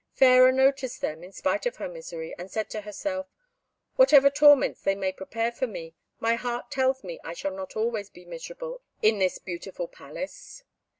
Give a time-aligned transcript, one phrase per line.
[0.13, 3.27] Fairer noticed them, in spite of her misery, and said to herself,
[3.97, 8.09] "Whatever torments they may prepare for me, my heart tells me I shall not always
[8.09, 10.63] be miserable in this beautiful palace."